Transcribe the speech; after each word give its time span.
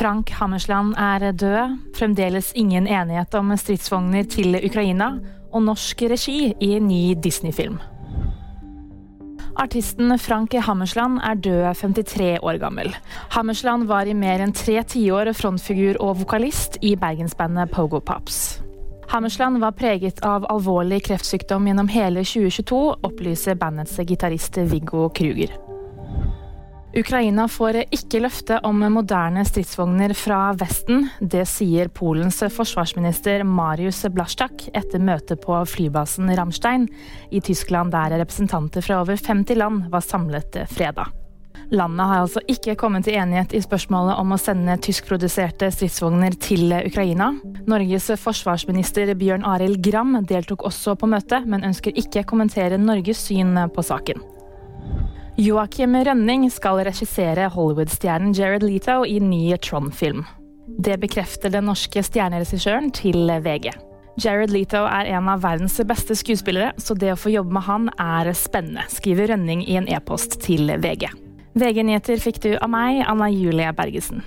Frank 0.00 0.30
Hammersland 0.30 0.94
er 0.96 1.32
død. 1.32 1.76
Fremdeles 1.92 2.52
ingen 2.56 2.86
enighet 2.88 3.34
om 3.36 3.52
stridsvogner 3.56 4.24
til 4.24 4.56
Ukraina. 4.56 5.10
Og 5.52 5.66
norsk 5.66 6.06
regi 6.08 6.54
i 6.60 6.78
ny 6.80 7.12
Disney-film. 7.20 7.76
Artisten 9.60 10.16
Frank 10.18 10.56
Hammersland 10.56 11.20
er 11.20 11.34
død 11.34 11.74
53 11.74 12.38
år 12.40 12.58
gammel. 12.62 12.96
Hammersland 13.36 13.84
var 13.92 14.08
i 14.08 14.16
mer 14.16 14.40
enn 14.40 14.56
tre 14.56 14.80
tiår 14.80 15.34
frontfigur 15.36 16.00
og 16.00 16.22
vokalist 16.24 16.80
i 16.80 16.96
bergensbandet 16.96 17.68
Pogo 17.74 18.00
Pops. 18.00 18.62
Hammersland 19.12 19.60
var 19.60 19.76
preget 19.76 20.24
av 20.24 20.48
alvorlig 20.48 21.02
kreftsykdom 21.10 21.68
gjennom 21.68 21.92
hele 21.92 22.24
2022, 22.24 22.86
opplyser 23.04 23.60
bandets 23.60 24.00
gitarist 24.08 24.56
Viggo 24.70 25.10
Kruger. 25.12 25.69
Ukraina 26.90 27.44
får 27.48 27.76
ikke 27.94 28.18
løfte 28.24 28.56
om 28.66 28.80
moderne 28.90 29.44
stridsvogner 29.46 30.10
fra 30.18 30.50
Vesten. 30.58 31.04
Det 31.22 31.44
sier 31.46 31.86
Polens 31.94 32.40
forsvarsminister 32.50 33.44
Marius 33.46 34.02
Blasjtak 34.10 34.66
etter 34.74 34.98
møtet 34.98 35.38
på 35.44 35.54
flybasen 35.70 36.32
Ramstein 36.34 36.88
i 37.30 37.38
Tyskland, 37.46 37.94
der 37.94 38.18
representanter 38.18 38.82
fra 38.82 39.04
over 39.04 39.14
50 39.14 39.60
land 39.60 39.86
var 39.92 40.02
samlet 40.02 40.58
fredag. 40.72 41.14
Landet 41.70 42.10
har 42.10 42.24
altså 42.24 42.42
ikke 42.50 42.74
kommet 42.74 43.06
til 43.06 43.14
enighet 43.20 43.54
i 43.54 43.62
spørsmålet 43.62 44.18
om 44.18 44.34
å 44.34 44.40
sende 44.42 44.74
tyskproduserte 44.82 45.70
stridsvogner 45.70 46.34
til 46.42 46.74
Ukraina. 46.80 47.30
Norges 47.70 48.10
forsvarsminister 48.18 49.14
Bjørn 49.14 49.46
Arild 49.46 49.78
Gram 49.86 50.18
deltok 50.26 50.66
også 50.66 50.98
på 50.98 51.12
møtet, 51.14 51.46
men 51.46 51.70
ønsker 51.70 51.94
ikke 51.94 52.26
kommentere 52.26 52.82
Norges 52.82 53.22
syn 53.30 53.54
på 53.70 53.86
saken. 53.86 54.29
Joakim 55.40 55.94
Rønning 56.04 56.42
skal 56.52 56.82
regissere 56.84 57.46
Hollywood-stjernen 57.48 58.34
Jared 58.36 58.64
Leto 58.66 59.06
i 59.08 59.14
ny 59.24 59.54
Tron-film. 59.64 60.26
Det 60.84 60.98
bekrefter 61.00 61.48
den 61.54 61.64
norske 61.70 62.02
stjerneregissøren 62.04 62.90
til 62.92 63.24
VG. 63.40 63.70
Jared 64.20 64.52
Leto 64.52 64.82
er 64.84 65.08
en 65.14 65.30
av 65.32 65.40
verdens 65.40 65.78
beste 65.88 66.18
skuespillere, 66.18 66.74
så 66.76 66.92
det 66.92 67.14
å 67.14 67.16
få 67.16 67.32
jobbe 67.32 67.56
med 67.56 67.64
han 67.70 67.88
er 67.96 68.28
spennende, 68.36 68.84
skriver 68.92 69.32
Rønning 69.32 69.64
i 69.64 69.78
en 69.80 69.88
e-post 69.88 70.36
til 70.44 70.74
VG. 70.76 71.08
VG-nyheter 71.56 72.20
fikk 72.20 72.42
du 72.44 72.50
av 72.58 72.68
meg, 72.74 73.00
Anna 73.08 73.30
Julie 73.32 73.72
Bergesen. 73.72 74.20